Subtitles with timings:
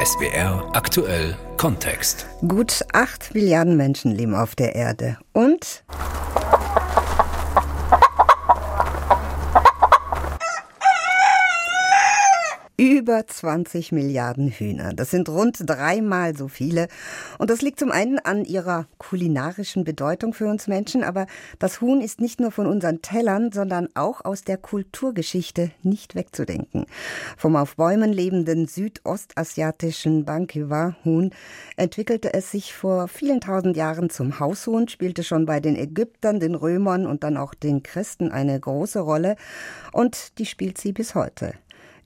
[0.00, 2.26] SBR aktuell Kontext.
[2.46, 5.82] Gut acht Milliarden Menschen leben auf der Erde und
[13.08, 14.92] über 20 Milliarden Hühner.
[14.92, 16.88] Das sind rund dreimal so viele.
[17.38, 21.26] Und das liegt zum einen an ihrer kulinarischen Bedeutung für uns Menschen, aber
[21.58, 26.84] das Huhn ist nicht nur von unseren Tellern, sondern auch aus der Kulturgeschichte nicht wegzudenken.
[27.38, 31.30] Vom auf Bäumen lebenden südostasiatischen Bankiwa-Huhn
[31.78, 36.54] entwickelte es sich vor vielen tausend Jahren zum Haushuhn, spielte schon bei den Ägyptern, den
[36.54, 39.36] Römern und dann auch den Christen eine große Rolle
[39.92, 41.54] und die spielt sie bis heute.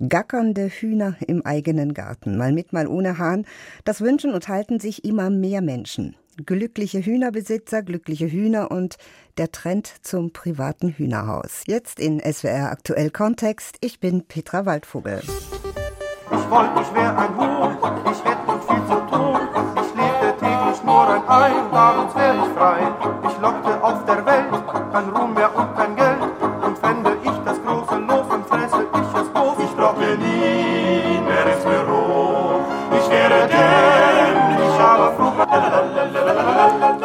[0.08, 3.46] Gackernde Hühner im eigenen Garten, mal mit, mal ohne Hahn,
[3.84, 6.16] das wünschen und halten sich immer mehr Menschen.
[6.44, 8.96] Glückliche Hühnerbesitzer, glückliche Hühner und
[9.38, 11.62] der Trend zum privaten Hühnerhaus.
[11.66, 13.76] Jetzt in SWR Aktuell Kontext.
[13.80, 15.20] Ich bin Petra Waldvogel.
[15.20, 17.76] Ich wollte, ich wäre ein Huhn,
[18.10, 19.38] ich hätte noch viel zu tun.
[19.76, 22.80] Ich lebte täglich nur ein Ei, abends wäre ich frei.
[23.28, 25.54] Ich lockte auf der Welt kein Ruhm mehr.
[25.54, 25.81] Und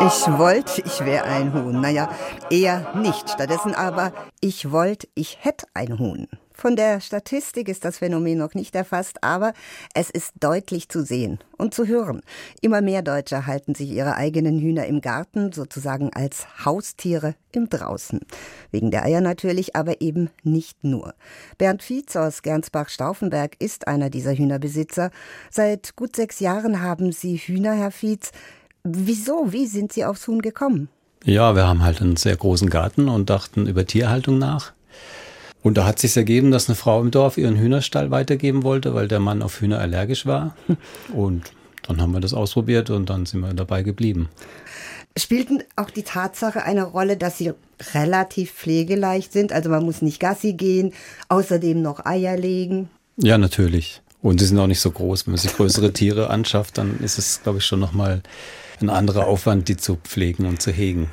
[0.08, 1.82] Ich wollte, ich wäre ein Huhn.
[1.82, 2.10] Naja,
[2.50, 3.30] eher nicht.
[3.30, 6.30] Stattdessen aber, ich wollte, ich hätte ein Huhn.
[6.54, 9.54] Von der Statistik ist das Phänomen noch nicht erfasst, aber
[9.94, 12.22] es ist deutlich zu sehen und zu hören.
[12.62, 18.22] Immer mehr Deutsche halten sich ihre eigenen Hühner im Garten, sozusagen als Haustiere im Draußen.
[18.72, 21.14] Wegen der Eier natürlich, aber eben nicht nur.
[21.58, 25.12] Bernd Fietz aus Gernsbach-Stauffenberg ist einer dieser Hühnerbesitzer.
[25.52, 28.32] Seit gut sechs Jahren haben Sie Hühner, Herr Fietz.
[28.96, 29.52] Wieso?
[29.52, 30.90] Wie sind Sie aufs Huhn gekommen?
[31.24, 34.74] Ja, wir haben halt einen sehr großen Garten und dachten über Tierhaltung nach.
[35.62, 39.08] Und da hat sich ergeben, dass eine Frau im Dorf ihren Hühnerstall weitergeben wollte, weil
[39.08, 40.56] der Mann auf Hühner allergisch war.
[41.14, 41.52] Und
[41.88, 44.28] dann haben wir das ausprobiert und dann sind wir dabei geblieben.
[45.18, 47.54] Spielt auch die Tatsache eine Rolle, dass sie
[47.94, 49.54] relativ pflegeleicht sind?
[49.54, 50.94] Also man muss nicht Gassi gehen,
[51.30, 52.90] außerdem noch Eier legen?
[53.16, 54.02] Ja, natürlich.
[54.22, 55.26] Und sie sind auch nicht so groß.
[55.26, 58.22] Wenn man sich größere Tiere anschafft, dann ist es, glaube ich, schon nochmal
[58.82, 61.10] ein anderer Aufwand, die zu pflegen und zu hegen.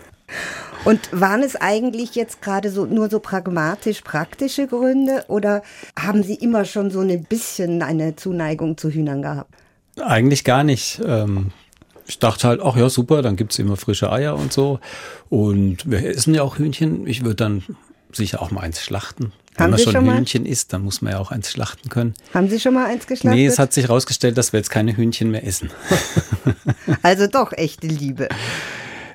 [0.84, 5.62] Und waren es eigentlich jetzt gerade so nur so pragmatisch praktische Gründe oder
[5.98, 9.54] haben Sie immer schon so ein bisschen eine Zuneigung zu Hühnern gehabt?
[10.00, 11.00] Eigentlich gar nicht.
[11.06, 11.52] Ähm,
[12.06, 14.78] ich dachte halt, ach ja, super, dann gibt's immer frische Eier und so.
[15.30, 17.06] Und wir essen ja auch Hühnchen.
[17.06, 17.62] Ich würde dann
[18.12, 19.32] sicher auch mal eins schlachten.
[19.54, 20.16] Wenn Haben man Sie schon schon mal?
[20.16, 22.14] Hühnchen isst, dann muss man ja auch eins schlachten können.
[22.32, 23.38] Haben Sie schon mal eins geschlachtet?
[23.38, 25.70] Nee, es hat sich herausgestellt, dass wir jetzt keine Hühnchen mehr essen.
[27.02, 28.28] also doch echte Liebe.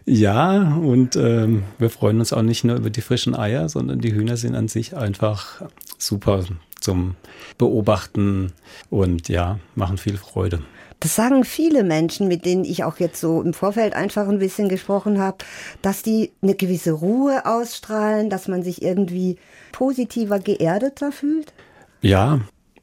[0.06, 4.14] Ja, und ähm, wir freuen uns auch nicht nur über die frischen Eier, sondern die
[4.14, 5.62] Hühner sind an sich einfach
[5.98, 6.46] super
[6.80, 7.16] zum
[7.58, 8.54] Beobachten
[8.90, 10.64] und ja, machen viel Freude.
[11.00, 14.68] Das sagen viele Menschen, mit denen ich auch jetzt so im Vorfeld einfach ein bisschen
[14.68, 15.38] gesprochen habe,
[15.82, 19.38] dass die eine gewisse Ruhe ausstrahlen, dass man sich irgendwie
[19.72, 21.54] positiver, geerdeter fühlt.
[22.02, 22.42] Ja,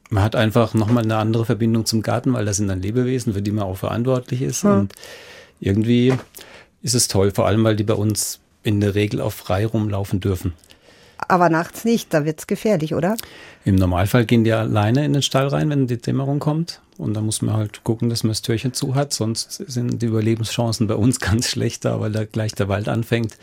[0.09, 3.41] man hat einfach nochmal eine andere Verbindung zum Garten, weil das sind dann Lebewesen, für
[3.41, 4.63] die man auch verantwortlich ist.
[4.63, 4.71] Hm.
[4.71, 4.93] Und
[5.59, 6.13] irgendwie
[6.81, 10.19] ist es toll, vor allem weil die bei uns in der Regel auch frei rumlaufen
[10.19, 10.53] dürfen.
[11.27, 13.15] Aber nachts nicht, da wird's gefährlich, oder?
[13.65, 16.81] Im Normalfall gehen die alleine in den Stall rein, wenn die Dämmerung kommt.
[16.97, 19.13] Und da muss man halt gucken, dass man das Türchen zu hat.
[19.13, 23.37] Sonst sind die Überlebenschancen bei uns ganz schlecht da, weil da gleich der Wald anfängt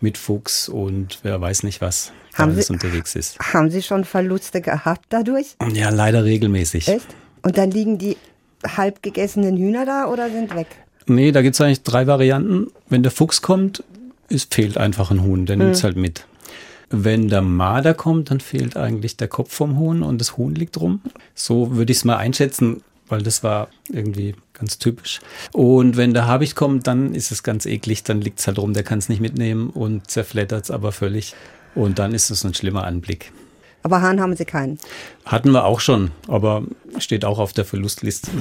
[0.00, 3.38] mit Fuchs und wer weiß nicht was Haben alles Sie- unterwegs ist.
[3.38, 5.56] Haben Sie schon Verluste gehabt dadurch?
[5.72, 6.88] Ja, leider regelmäßig.
[6.88, 7.06] Echt?
[7.42, 8.16] Und dann liegen die
[8.76, 10.66] halb gegessenen Hühner da oder sind weg?
[11.06, 12.66] Nee, da gibt's eigentlich drei Varianten.
[12.88, 13.82] Wenn der Fuchs kommt,
[14.28, 16.26] es fehlt einfach ein Huhn, der nimmt's halt mit.
[16.90, 20.80] Wenn der Marder kommt, dann fehlt eigentlich der Kopf vom Huhn und das Huhn liegt
[20.80, 21.00] rum.
[21.34, 25.20] So würde ich es mal einschätzen, weil das war irgendwie ganz typisch.
[25.52, 28.84] Und wenn der Habicht kommt, dann ist es ganz eklig, dann liegt's halt rum, der
[28.84, 31.34] kann es nicht mitnehmen und zerflettert's aber völlig.
[31.74, 33.32] Und dann ist es ein schlimmer Anblick.
[33.82, 34.78] Aber Hahn haben Sie keinen.
[35.24, 36.62] Hatten wir auch schon, aber
[36.98, 38.30] steht auch auf der Verlustliste.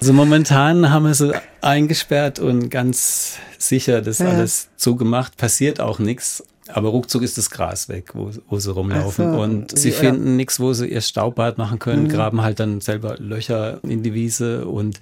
[0.00, 4.26] Also momentan haben wir sie eingesperrt und ganz sicher das Ja.
[4.30, 5.36] alles zugemacht.
[5.36, 6.42] Passiert auch nichts.
[6.72, 9.32] Aber ruckzuck ist das Gras weg, wo, wo sie rumlaufen.
[9.32, 9.40] So.
[9.40, 13.80] Und sie finden nichts, wo sie ihr Staubbad machen können, graben halt dann selber Löcher
[13.84, 15.00] in die Wiese und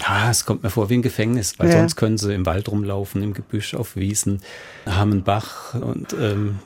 [0.00, 1.78] ja, es kommt mir vor wie ein Gefängnis, weil Ja.
[1.78, 4.40] sonst können sie im Wald rumlaufen, im Gebüsch, auf Wiesen,
[4.86, 6.58] haben einen Bach und ähm,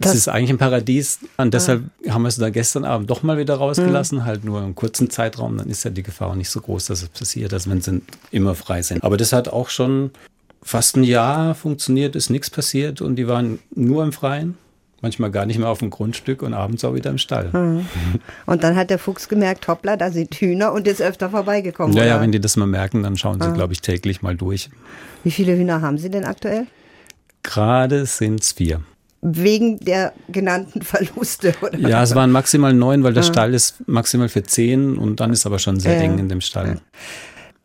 [0.00, 1.18] Das- das ist eigentlich ein Paradies.
[1.38, 4.76] Und deshalb haben wir es da gestern Abend doch mal wieder rausgelassen, halt nur im
[4.76, 5.58] kurzen Zeitraum.
[5.58, 8.02] Dann ist ja die Gefahr auch nicht so groß, dass es passiert, als wenn sie
[8.30, 9.02] immer frei sind.
[9.02, 10.12] Aber das hat auch schon
[10.62, 14.56] fast ein Jahr funktioniert, ist nichts passiert und die waren nur im Freien.
[15.00, 17.50] manchmal gar nicht mehr auf dem Grundstück und abends auch wieder im Stall.
[17.52, 17.86] Mhm.
[18.46, 21.94] Und dann hat der Fuchs gemerkt, hoppla, da sind Hühner und ist öfter vorbeigekommen.
[21.96, 22.10] Ja, oder?
[22.10, 24.70] ja, wenn die das mal merken, dann schauen sie, glaube ich, täglich mal durch.
[25.22, 26.66] Wie viele Hühner haben Sie denn aktuell?
[27.44, 28.80] Gerade sind es vier.
[29.20, 31.78] Wegen der genannten Verluste, oder?
[31.78, 35.46] Ja, es waren maximal neun, weil der Stall ist maximal für zehn und dann ist
[35.46, 36.00] aber schon sehr Ja.
[36.02, 36.80] eng in dem Stall.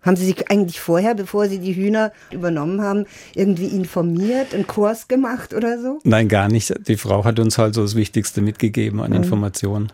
[0.03, 3.05] Haben Sie sich eigentlich vorher, bevor Sie die Hühner übernommen haben,
[3.35, 5.99] irgendwie informiert, einen Kurs gemacht oder so?
[6.03, 6.73] Nein, gar nicht.
[6.87, 9.91] Die Frau hat uns halt so das Wichtigste mitgegeben an Informationen.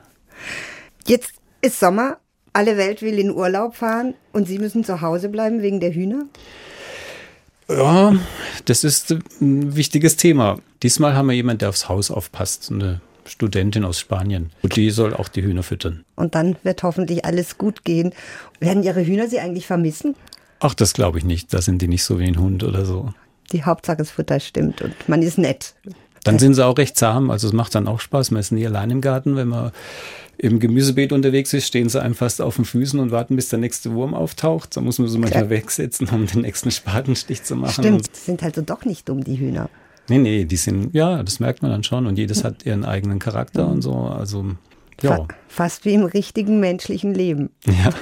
[1.05, 2.17] Jetzt ist Sommer,
[2.53, 6.25] alle Welt will in Urlaub fahren und Sie müssen zu Hause bleiben wegen der Hühner?
[7.67, 8.15] Ja,
[8.65, 10.57] das ist ein wichtiges Thema.
[10.81, 14.51] Diesmal haben wir jemanden, der aufs Haus aufpasst, eine Studentin aus Spanien.
[14.61, 16.03] Und die soll auch die Hühner füttern.
[16.15, 18.13] Und dann wird hoffentlich alles gut gehen.
[18.59, 20.15] Werden Ihre Hühner Sie eigentlich vermissen?
[20.59, 21.53] Ach, das glaube ich nicht.
[21.53, 23.13] Da sind die nicht so wie ein Hund oder so.
[23.51, 25.73] Die Hauptsache das Futter stimmt und man ist nett.
[26.23, 27.31] Dann sind sie auch recht zahm.
[27.31, 28.31] Also es macht dann auch Spaß.
[28.31, 29.35] Man ist nie allein im Garten.
[29.35, 29.71] Wenn man
[30.37, 33.59] im Gemüsebeet unterwegs ist, stehen sie einem fast auf den Füßen und warten, bis der
[33.59, 34.75] nächste Wurm auftaucht.
[34.75, 35.57] Da muss man sie manchmal Klar.
[35.57, 37.83] wegsetzen, um den nächsten Spatenstich zu machen.
[37.83, 39.69] Stimmt, sind also doch nicht dumm, die Hühner.
[40.09, 42.05] Nee, nee, die sind, ja, das merkt man dann schon.
[42.05, 43.93] Und jedes hat ihren eigenen Charakter und so.
[43.93, 44.45] Also,
[45.01, 45.15] ja.
[45.15, 47.49] Fa fast wie im richtigen menschlichen Leben.
[47.65, 47.91] ja.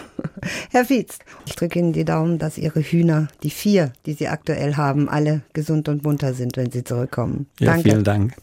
[0.70, 4.76] Herr Fietz, ich drücke Ihnen die Daumen, dass Ihre Hühner, die vier, die Sie aktuell
[4.76, 7.48] haben, alle gesund und munter sind, wenn sie zurückkommen.
[7.60, 7.90] ja Danke.
[7.90, 8.34] vielen Dank.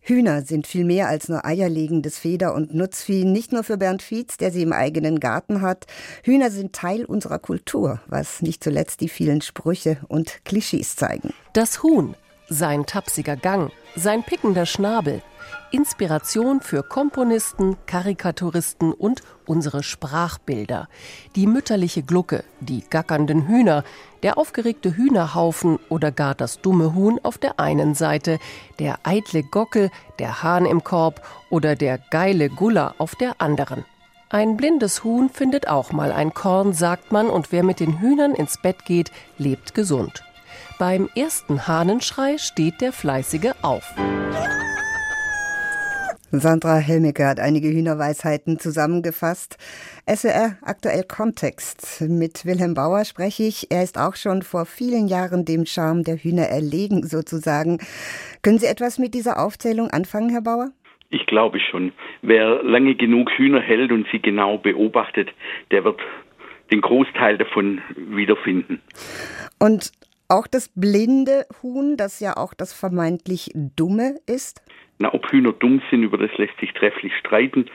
[0.00, 4.36] Hühner sind viel mehr als nur eierlegendes Feder- und Nutzvieh, nicht nur für Bernd Fietz,
[4.36, 5.86] der sie im eigenen Garten hat.
[6.22, 11.30] Hühner sind Teil unserer Kultur, was nicht zuletzt die vielen Sprüche und Klischees zeigen.
[11.52, 12.14] Das Huhn,
[12.52, 15.22] sein tapsiger Gang, sein pickender Schnabel.
[15.70, 20.88] Inspiration für Komponisten, Karikaturisten und unsere Sprachbilder.
[21.34, 23.82] Die mütterliche Glucke, die gackernden Hühner,
[24.22, 28.38] der aufgeregte Hühnerhaufen oder gar das dumme Huhn auf der einen Seite,
[28.78, 33.84] der eitle Gockel, der Hahn im Korb oder der geile Guller auf der anderen.
[34.28, 38.34] Ein blindes Huhn findet auch mal ein Korn, sagt man, und wer mit den Hühnern
[38.34, 40.22] ins Bett geht, lebt gesund.
[40.78, 43.94] Beim ersten Hahnenschrei steht der Fleißige auf.
[46.34, 49.58] Sandra Helmicke hat einige Hühnerweisheiten zusammengefasst.
[50.08, 52.00] SWR aktuell Kontext.
[52.08, 53.70] Mit Wilhelm Bauer spreche ich.
[53.70, 57.80] Er ist auch schon vor vielen Jahren dem Charme der Hühner erlegen, sozusagen.
[58.42, 60.70] Können Sie etwas mit dieser Aufzählung anfangen, Herr Bauer?
[61.10, 61.92] Ich glaube schon.
[62.22, 65.28] Wer lange genug Hühner hält und sie genau beobachtet,
[65.70, 66.00] der wird
[66.70, 68.80] den Großteil davon wiederfinden.
[69.58, 69.92] Und
[70.32, 74.62] auch das blinde Huhn, das ja auch das vermeintlich Dumme ist?
[74.98, 77.66] Na, ob Hühner dumm sind, über das lässt sich trefflich streiten,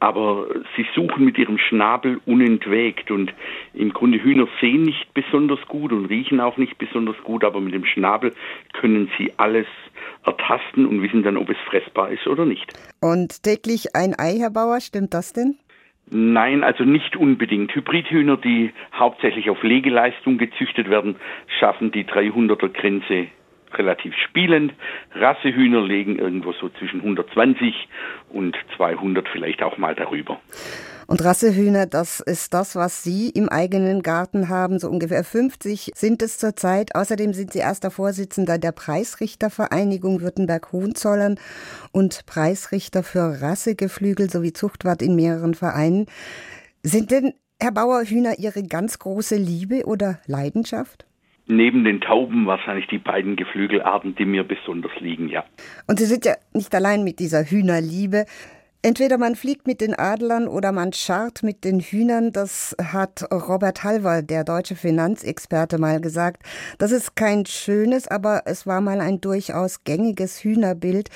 [0.00, 3.32] aber sie suchen mit ihrem Schnabel unentwegt und
[3.72, 7.72] im Grunde Hühner sehen nicht besonders gut und riechen auch nicht besonders gut, aber mit
[7.72, 8.34] dem Schnabel
[8.72, 9.66] können sie alles
[10.24, 12.72] ertasten und wissen dann, ob es fressbar ist oder nicht.
[13.00, 15.56] Und täglich ein Ei, Herr Bauer, stimmt das denn?
[16.10, 17.74] Nein, also nicht unbedingt.
[17.74, 21.16] Hybridhühner, die hauptsächlich auf Legeleistung gezüchtet werden,
[21.58, 23.28] schaffen die 300er Grenze
[23.74, 24.74] relativ spielend.
[25.14, 27.88] Rassehühner legen irgendwo so zwischen 120
[28.30, 30.40] und 200 vielleicht auch mal darüber.
[31.12, 34.78] Und Rassehühner, das ist das, was Sie im eigenen Garten haben.
[34.78, 36.94] So ungefähr 50 sind es zurzeit.
[36.94, 41.38] Außerdem sind Sie erster Vorsitzender der Preisrichtervereinigung Württemberg-Hohenzollern
[41.92, 46.06] und Preisrichter für Rassegeflügel sowie Zuchtwart in mehreren Vereinen.
[46.82, 51.04] Sind denn, Herr Bauer, Hühner Ihre ganz große Liebe oder Leidenschaft?
[51.46, 55.44] Neben den Tauben wahrscheinlich die beiden Geflügelarten, die mir besonders liegen, ja.
[55.86, 58.24] Und Sie sind ja nicht allein mit dieser Hühnerliebe.
[58.84, 62.32] Entweder man fliegt mit den Adlern oder man scharrt mit den Hühnern.
[62.32, 66.42] Das hat Robert Halver, der deutsche Finanzexperte, mal gesagt.
[66.78, 71.10] Das ist kein schönes, aber es war mal ein durchaus gängiges Hühnerbild.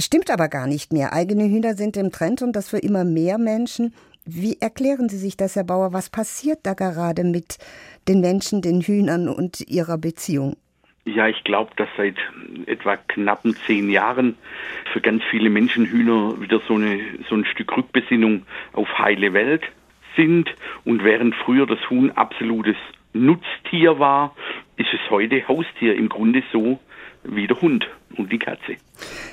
[0.00, 1.12] Stimmt aber gar nicht mehr.
[1.12, 3.94] Eigene Hühner sind im Trend und das für immer mehr Menschen.
[4.24, 5.92] Wie erklären Sie sich das, Herr Bauer?
[5.92, 7.58] Was passiert da gerade mit
[8.08, 10.56] den Menschen, den Hühnern und ihrer Beziehung?
[11.06, 12.16] Ja, ich glaube, dass seit
[12.66, 14.36] etwa knappen zehn Jahren
[14.92, 19.62] für ganz viele Menschen Hühner wieder so, eine, so ein Stück Rückbesinnung auf heile Welt
[20.16, 20.48] sind.
[20.84, 22.76] Und während früher das Huhn absolutes
[23.12, 24.34] Nutztier war,
[24.76, 26.80] ist es heute Haustier im Grunde so
[27.22, 28.76] wie der Hund und die Katze.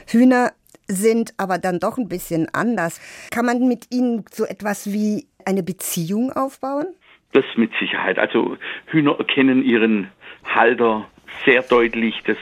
[0.07, 0.51] Hühner
[0.87, 2.99] sind aber dann doch ein bisschen anders.
[3.31, 6.87] Kann man mit ihnen so etwas wie eine Beziehung aufbauen?
[7.31, 8.19] Das mit Sicherheit.
[8.19, 10.09] Also Hühner erkennen ihren
[10.43, 11.07] Halter
[11.45, 12.15] sehr deutlich.
[12.25, 12.37] Das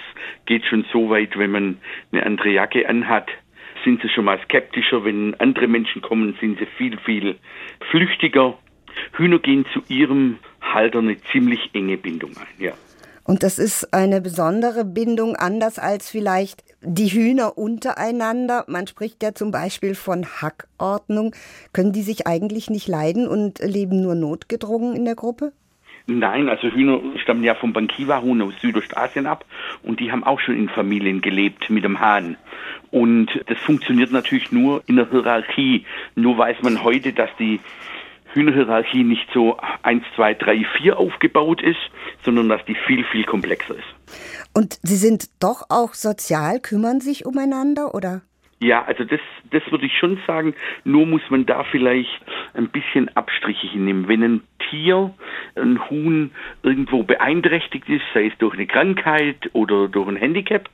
[0.46, 1.78] geht schon so weit, wenn man
[2.12, 3.28] eine andere Jacke anhat,
[3.84, 5.06] sind sie schon mal skeptischer.
[5.06, 7.38] Wenn andere Menschen kommen, sind sie viel, viel
[7.92, 8.58] flüchtiger.
[9.14, 12.74] Hühner gehen zu ihrem Halter eine ziemlich enge Bindung ein, ja.
[13.24, 18.66] Und das ist eine besondere Bindung, anders als vielleicht die Hühner untereinander.
[18.68, 21.36] Man spricht ja zum Beispiel von Hackordnung.
[21.72, 25.54] Können die sich eigentlich nicht leiden und leben nur notgedrungen in der Gruppe?
[26.10, 29.46] Nein, also Hühner stammen ja vom Bankiwa-Huhn aus Südostasien ab
[29.84, 32.36] und die haben auch schon in Familien gelebt mit dem Hahn.
[32.90, 35.86] Und das funktioniert natürlich nur in der Hierarchie.
[36.16, 37.60] Nur weiß man heute, dass die
[38.34, 41.80] Hühnerhierarchie nicht so 1, 2, 3, 4 aufgebaut ist,
[42.24, 44.50] sondern dass die viel, viel komplexer ist.
[44.54, 48.22] Und Sie sind doch auch sozial, kümmern sich umeinander, oder?
[48.62, 50.54] Ja, also das, das würde ich schon sagen.
[50.84, 52.10] Nur muss man da vielleicht
[52.54, 54.08] ein bisschen Abstriche hinnehmen.
[54.08, 55.14] Wenn ein Tier,
[55.60, 56.32] ein Huhn
[56.64, 60.70] irgendwo beeinträchtigt ist, sei es durch eine Krankheit oder durch ein Handicap,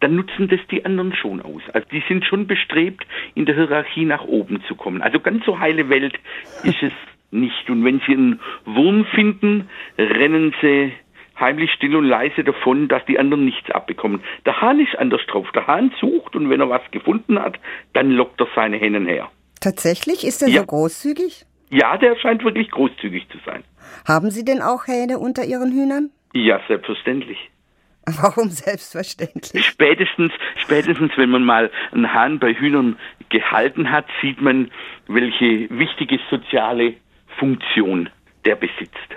[0.00, 1.62] dann nutzen das die anderen schon aus.
[1.72, 5.02] Also die sind schon bestrebt, in der Hierarchie nach oben zu kommen.
[5.02, 6.18] Also ganz so heile Welt
[6.62, 6.92] ist es
[7.30, 7.68] nicht.
[7.68, 10.92] Und wenn sie einen Wurm finden, rennen sie
[11.38, 14.22] heimlich still und leise davon, dass die anderen nichts abbekommen.
[14.46, 15.50] Der Hahn ist anders drauf.
[15.52, 17.58] Der Hahn sucht und wenn er was gefunden hat,
[17.92, 19.30] dann lockt er seine Hennen her.
[19.60, 20.26] Tatsächlich?
[20.26, 20.60] Ist er ja.
[20.60, 21.46] so großzügig?
[21.74, 23.64] Ja, der scheint wirklich großzügig zu sein.
[24.06, 26.10] Haben Sie denn auch Hähne unter Ihren Hühnern?
[26.32, 27.50] Ja, selbstverständlich.
[28.06, 29.66] Warum selbstverständlich?
[29.66, 32.96] Spätestens, spätestens, wenn man mal einen Hahn bei Hühnern
[33.28, 34.70] gehalten hat, sieht man,
[35.08, 36.94] welche wichtige soziale
[37.40, 38.08] Funktion
[38.44, 39.08] der besitzt.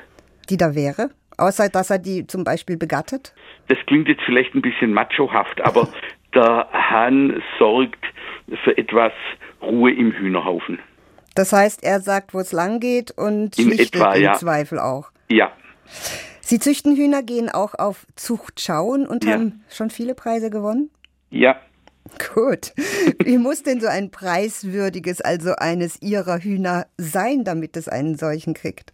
[0.49, 1.11] Die da wäre?
[1.37, 3.35] Außer, dass er die zum Beispiel begattet?
[3.67, 5.89] Das klingt jetzt vielleicht ein bisschen machohaft, aber
[6.33, 8.03] der Hahn sorgt
[8.63, 9.13] für etwas
[9.61, 10.79] Ruhe im Hühnerhaufen.
[11.37, 14.33] Das heißt, er sagt, wo es lang geht und In etwa, im ja.
[14.33, 15.11] Zweifel auch.
[15.29, 15.51] Ja.
[16.41, 19.33] Sie züchten Hühner, gehen auch auf Zuchtschauen und ja.
[19.33, 20.89] haben schon viele Preise gewonnen?
[21.29, 21.57] Ja.
[22.33, 22.73] Gut.
[23.23, 28.55] Wie muss denn so ein preiswürdiges, also eines Ihrer Hühner sein, damit es einen solchen
[28.55, 28.91] kriegt?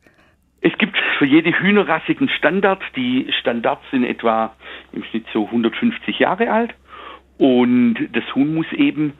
[0.59, 2.81] Es gibt für jede Hühnerrasse einen Standard.
[2.97, 4.53] Die Standards sind etwa
[4.91, 6.73] im Schnitt so 150 Jahre alt.
[7.37, 9.13] Und das Huhn muss eben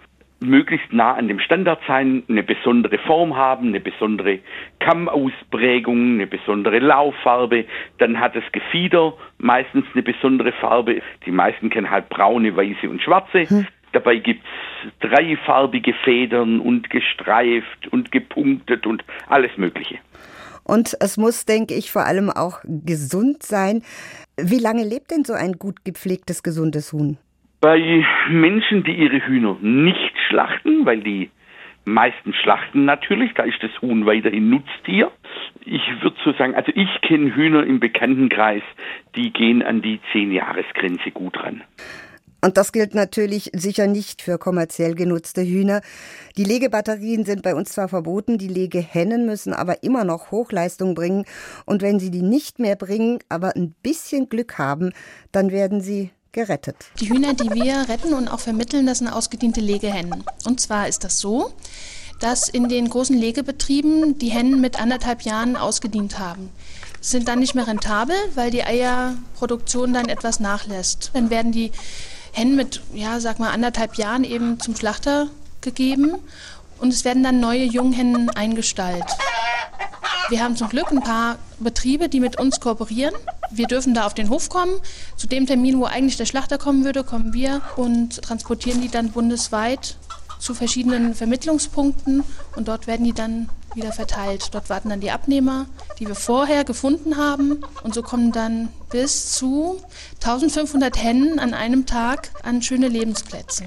[0.44, 4.40] möglichst nah an dem Standard sein, eine besondere Form haben, eine besondere
[4.80, 7.66] Kammausprägung, eine besondere Lauffarbe.
[7.98, 11.02] Dann hat das Gefieder meistens eine besondere Farbe.
[11.26, 13.50] Die meisten kennen halt braune, weiße und schwarze.
[13.50, 13.68] Hm.
[13.94, 14.48] Dabei gibt's
[15.00, 20.00] dreifarbige Federn und gestreift und gepunktet und alles Mögliche.
[20.64, 23.84] Und es muss, denke ich, vor allem auch gesund sein.
[24.38, 27.18] Wie lange lebt denn so ein gut gepflegtes, gesundes Huhn?
[27.60, 31.30] Bei Menschen, die ihre Hühner nicht schlachten, weil die
[31.86, 35.12] meisten schlachten natürlich, da ist das Huhn weiterhin Nutztier.
[35.66, 38.64] Ich würde so sagen, also ich kenne Hühner im Bekanntenkreis,
[39.16, 41.62] die gehen an die Zehn-Jahres-Grenze gut ran.
[42.42, 45.82] Und das gilt natürlich sicher nicht für kommerziell genutzte Hühner.
[46.36, 51.26] Die Legebatterien sind bei uns zwar verboten, die Legehennen müssen aber immer noch Hochleistung bringen.
[51.66, 54.92] Und wenn sie die nicht mehr bringen, aber ein bisschen Glück haben,
[55.32, 56.76] dann werden sie gerettet.
[57.00, 60.24] Die Hühner, die wir retten und auch vermitteln, das sind ausgediente Legehennen.
[60.46, 61.54] Und zwar ist das so,
[62.20, 66.50] dass in den großen Legebetrieben die Hennen mit anderthalb Jahren ausgedient haben
[67.04, 71.12] sind dann nicht mehr rentabel, weil die Eierproduktion dann etwas nachlässt.
[71.14, 71.72] Dann werden die
[72.32, 75.28] Hennen mit, ja, sag mal, anderthalb Jahren eben zum Schlachter
[75.62, 76.16] gegeben
[76.80, 79.06] und es werden dann neue Junghennen eingestallt.
[80.30, 83.14] Wir haben zum Glück ein paar Betriebe, die mit uns kooperieren.
[83.52, 84.74] Wir dürfen da auf den Hof kommen.
[85.18, 89.12] Zu dem Termin, wo eigentlich der Schlachter kommen würde, kommen wir und transportieren die dann
[89.12, 89.98] bundesweit
[90.40, 92.24] zu verschiedenen Vermittlungspunkten
[92.56, 94.50] und dort werden die dann wieder verteilt.
[94.52, 95.68] Dort warten dann die Abnehmer,
[96.00, 99.82] die wir vorher gefunden haben und so kommen dann bis zu
[100.16, 103.66] 1500 Hennen an einem Tag an schöne Lebensplätze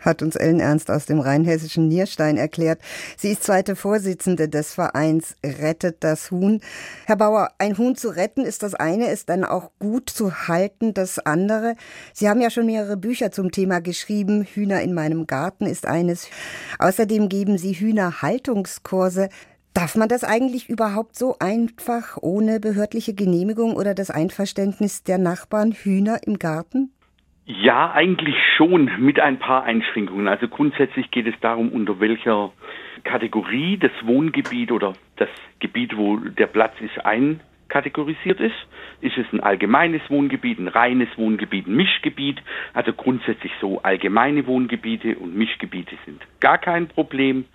[0.00, 2.80] hat uns Ellen Ernst aus dem rheinhessischen Nierstein erklärt.
[3.16, 6.60] Sie ist zweite Vorsitzende des Vereins Rettet das Huhn.
[7.06, 10.94] Herr Bauer, ein Huhn zu retten ist das eine, ist dann auch gut zu halten
[10.94, 11.76] das andere.
[12.12, 14.44] Sie haben ja schon mehrere Bücher zum Thema geschrieben.
[14.44, 16.28] Hühner in meinem Garten ist eines.
[16.78, 19.28] Außerdem geben Sie Hühnerhaltungskurse.
[19.74, 25.72] Darf man das eigentlich überhaupt so einfach ohne behördliche Genehmigung oder das Einverständnis der Nachbarn
[25.72, 26.92] Hühner im Garten?
[27.46, 30.28] Ja, eigentlich schon mit ein paar Einschränkungen.
[30.28, 32.52] Also grundsätzlich geht es darum, unter welcher
[33.02, 35.28] Kategorie das Wohngebiet oder das
[35.58, 38.54] Gebiet, wo der Platz ist, einkategorisiert ist.
[39.00, 42.42] Ist es ein allgemeines Wohngebiet, ein reines Wohngebiet, ein Mischgebiet?
[42.74, 47.46] Also grundsätzlich so allgemeine Wohngebiete und Mischgebiete sind gar kein Problem.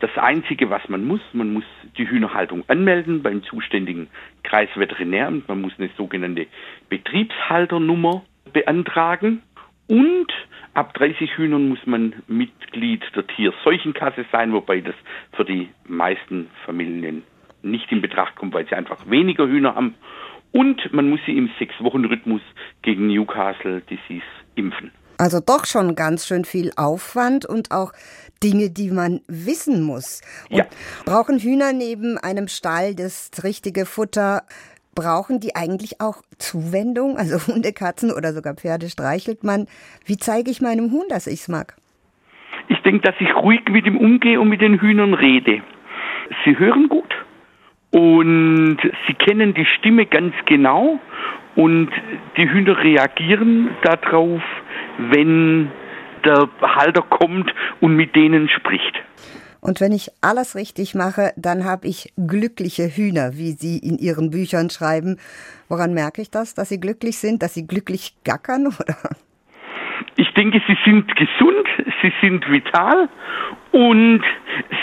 [0.00, 1.64] Das Einzige, was man muss, man muss
[1.96, 4.08] die Hühnerhaltung anmelden beim zuständigen
[4.42, 5.48] Kreisveterinäramt.
[5.48, 6.46] Man muss eine sogenannte
[6.88, 9.42] Betriebshalternummer beantragen
[9.86, 10.28] und
[10.74, 14.94] ab 30 Hühnern muss man Mitglied der Tierseuchenkasse sein, wobei das
[15.32, 17.22] für die meisten Familien
[17.62, 19.94] nicht in Betracht kommt, weil sie einfach weniger Hühner haben.
[20.52, 22.40] Und man muss sie im Sechs-Wochen-Rhythmus
[22.82, 24.90] gegen Newcastle Disease impfen.
[25.18, 27.92] Also doch schon ganz schön viel Aufwand und auch
[28.42, 30.22] Dinge, die man wissen muss.
[30.48, 30.66] Und Ja.
[31.04, 34.44] brauchen Hühner neben einem Stall das richtige Futter,
[34.94, 37.16] brauchen die eigentlich auch Zuwendung?
[37.16, 39.66] Also Hunde, Katzen oder sogar Pferde streichelt man.
[40.04, 41.76] Wie zeige ich meinem Huhn, dass ich's mag?
[42.68, 45.62] Ich denke, dass ich ruhig mit ihm umgehe und mit den Hühnern rede.
[46.44, 47.12] Sie hören gut
[47.90, 51.00] und sie kennen die Stimme ganz genau
[51.56, 51.90] und
[52.36, 54.42] die Hühner reagieren darauf,
[54.98, 55.70] wenn
[56.24, 58.94] der Halter kommt und mit denen spricht.
[59.60, 64.30] Und wenn ich alles richtig mache, dann habe ich glückliche Hühner, wie Sie in Ihren
[64.30, 65.18] Büchern schreiben.
[65.68, 68.96] Woran merke ich das, dass Sie glücklich sind, dass Sie glücklich gackern oder?
[70.16, 71.66] Ich denke, sie sind gesund,
[72.02, 73.08] sie sind vital
[73.72, 74.22] und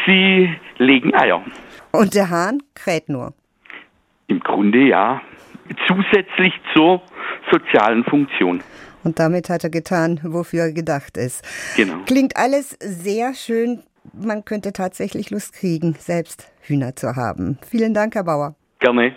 [0.06, 1.44] sie legen Eier.
[1.92, 3.34] Und der Hahn kräht nur.
[4.28, 5.22] Im Grunde ja.
[5.88, 7.02] Zusätzlich zur
[7.52, 8.62] sozialen Funktion.
[9.04, 11.46] Und damit hat er getan, wofür er gedacht ist.
[11.76, 12.00] Genau.
[12.06, 13.84] Klingt alles sehr schön.
[14.14, 17.58] Man könnte tatsächlich Lust kriegen, selbst Hühner zu haben.
[17.68, 18.56] Vielen Dank, Herr Bauer.
[18.80, 19.16] Gerne.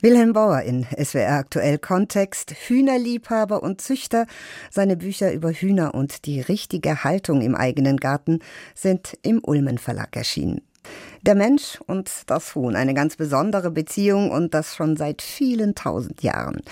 [0.00, 4.26] Wilhelm Bauer in SWR Aktuell Kontext, Hühnerliebhaber und Züchter.
[4.68, 8.40] Seine Bücher über Hühner und die richtige Haltung im eigenen Garten
[8.74, 10.62] sind im Ulmen Verlag erschienen.
[11.24, 16.24] Der Mensch und das Huhn, eine ganz besondere Beziehung und das schon seit vielen tausend
[16.24, 16.62] Jahren.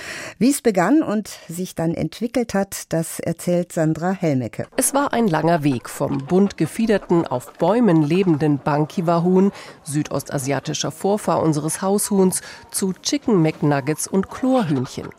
[0.41, 4.67] Wie es begann und sich dann entwickelt hat, das erzählt Sandra Helmecke.
[4.77, 9.53] Es war ein langer Weg vom bunt gefiederten, auf Bäumen lebenden Bankiwa-Huhn,
[9.85, 12.41] südostasiatischer Vorfahr unseres Haushuhns,
[12.73, 15.11] zu Chicken McNuggets und Chlorhühnchen.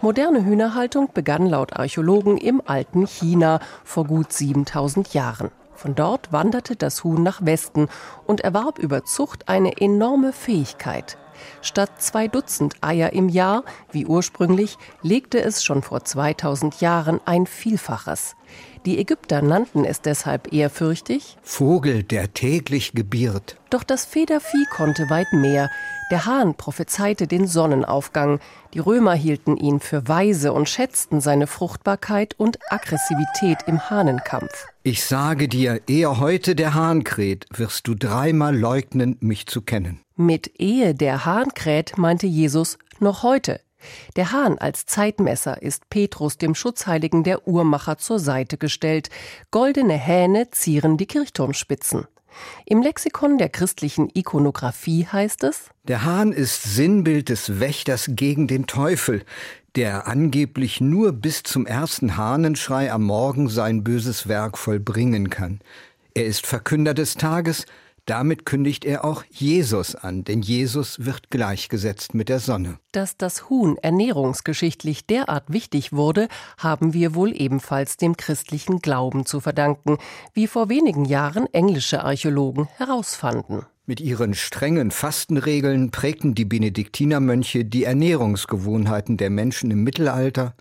[0.00, 5.50] Moderne Hühnerhaltung begann laut Archäologen im alten China vor gut 7000 Jahren.
[5.80, 7.88] Von dort wanderte das Huhn nach Westen
[8.26, 11.16] und erwarb über Zucht eine enorme Fähigkeit.
[11.62, 17.46] Statt zwei Dutzend Eier im Jahr, wie ursprünglich, legte es schon vor 2000 Jahren ein
[17.46, 18.36] Vielfaches.
[18.84, 23.56] Die Ägypter nannten es deshalb ehrfürchtig, Vogel, der täglich gebiert.
[23.70, 25.70] doch das Federvieh konnte weit mehr.
[26.10, 28.38] Der Hahn prophezeite den Sonnenaufgang.
[28.74, 34.66] Die Römer hielten ihn für weise und schätzten seine Fruchtbarkeit und Aggressivität im Hahnenkampf.
[34.82, 40.00] Ich sage dir, ehe heute der Hahn kräht, wirst du dreimal leugnen, mich zu kennen.
[40.16, 43.60] Mit Ehe der Hahn kräht, meinte Jesus, noch heute.
[44.16, 49.10] Der Hahn als Zeitmesser ist Petrus, dem Schutzheiligen der Uhrmacher, zur Seite gestellt.
[49.50, 52.06] Goldene Hähne zieren die Kirchturmspitzen.
[52.66, 58.66] Im Lexikon der christlichen Ikonographie heißt es, Der Hahn ist Sinnbild des Wächters gegen den
[58.66, 59.24] Teufel,
[59.76, 65.60] der angeblich nur bis zum ersten Hahnenschrei am Morgen sein böses Werk vollbringen kann.
[66.14, 67.66] Er ist Verkünder des Tages,
[68.10, 72.80] damit kündigt er auch Jesus an, denn Jesus wird gleichgesetzt mit der Sonne.
[72.90, 76.26] Dass das Huhn ernährungsgeschichtlich derart wichtig wurde,
[76.58, 79.98] haben wir wohl ebenfalls dem christlichen Glauben zu verdanken,
[80.34, 83.64] wie vor wenigen Jahren englische Archäologen herausfanden.
[83.90, 90.54] Mit ihren strengen Fastenregeln prägten die Benediktinermönche die Ernährungsgewohnheiten der Menschen im Mittelalter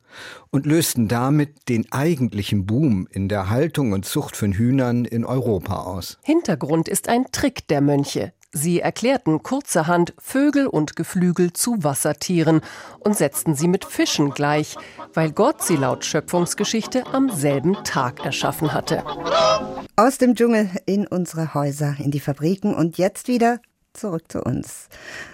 [0.50, 5.84] und lösten damit den eigentlichen Boom in der Haltung und Zucht von Hühnern in Europa
[5.84, 6.18] aus.
[6.24, 8.34] Hintergrund ist ein Trick der Mönche.
[8.52, 12.62] Sie erklärten kurzerhand Vögel und Geflügel zu Wassertieren
[13.00, 14.76] und setzten sie mit Fischen gleich,
[15.14, 19.04] weil Gott sie laut Schöpfungsgeschichte am selben Tag erschaffen hatte.
[19.96, 23.60] Aus dem Dschungel in unsere Häuser, in die Fabriken und jetzt wieder
[23.94, 24.88] zurück zu uns.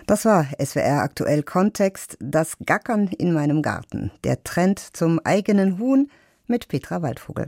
[0.07, 6.09] Das war SWR aktuell Kontext, das Gackern in meinem Garten, der Trend zum eigenen Huhn
[6.47, 7.43] mit Petra Waldvogel.